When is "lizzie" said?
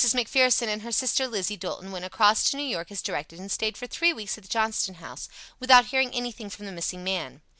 1.27-1.55